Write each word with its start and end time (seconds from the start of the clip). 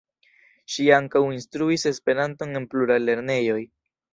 Ŝi 0.75 0.87
ankaŭ 0.95 1.21
instruis 1.35 1.85
Esperanton 1.91 2.61
en 2.61 2.69
pluraj 2.73 2.99
lernejoj. 3.07 3.61